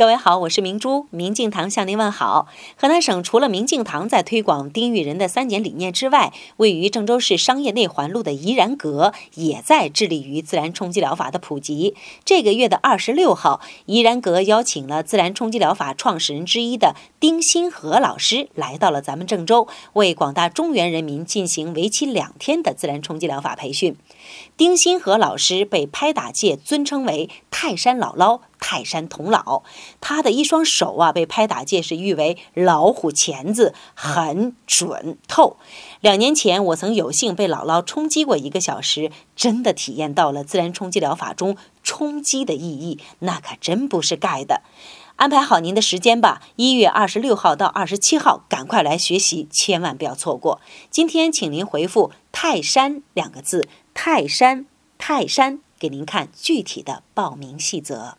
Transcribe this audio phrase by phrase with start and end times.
[0.00, 2.46] 各位好，我是明珠，明镜堂向您问好。
[2.74, 11.94] 河南省除了明镜堂在推广丁玉仁的三点理念之外，位于郑州市商业内环路的怡然阁也在致力于自然冲击疗法的普及。
[12.24, 23.94] 这个月的二十六号，怡然阁邀请了自然冲击疗法创始人之一的丁新河老师来到了咱们郑州，为广大中原人民进行为期两天的自然冲击疗法培训。
[24.56, 28.40] 丁新河老师被拍打界尊称为泰山姥姥。
[28.60, 29.62] 泰山童姥，
[30.00, 35.56] 他的一双手啊，被拍打界是誉为老虎钳子，很准透。
[36.00, 44.62] 两年前，我曾有幸被姥姥冲击过一个小时，真的体验到了自然冲击疗法中冲击的意义，那可真不是盖的。
[45.16, 50.60] 安排好您的时间吧，一月二十六号到二十七号，赶快来学习，千万不要错过。
[50.90, 54.64] 今天，请您回复“泰山”两个字，泰山，
[54.96, 58.16] 泰山，给您看具体的报名细则。